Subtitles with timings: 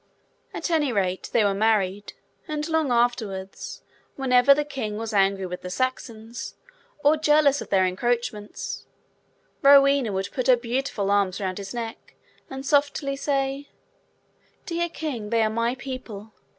[0.51, 2.13] At any rate, they were married;
[2.47, 3.83] and, long afterwards,
[4.15, 6.55] whenever the King was angry with the Saxons,
[7.03, 8.87] or jealous of their encroachments,
[9.61, 12.15] Rowena would put her beautiful arms round his neck,
[12.49, 13.69] and softly say,
[14.65, 16.33] 'Dear King, they are my people!